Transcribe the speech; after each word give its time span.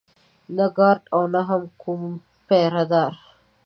نه 0.55 0.65
ګارډ 0.75 1.03
و 1.09 1.11
او 1.15 1.23
نه 1.33 1.41
هم 1.47 1.63
کوم 1.81 2.01
پيره 2.47 2.83
دار. 2.91 3.13